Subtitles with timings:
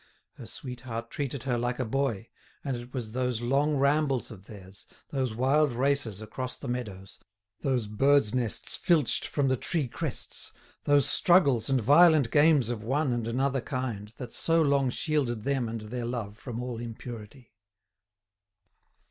[0.33, 2.29] Her sweetheart treated her like a boy,
[2.63, 7.19] and it was those long rambles of theirs, those wild races across the meadows,
[7.59, 10.53] those birds' nests filched from the tree crests,
[10.85, 15.69] those struggles and violent games of one and another kind that so long shielded them
[15.69, 17.53] and their love from all impurity.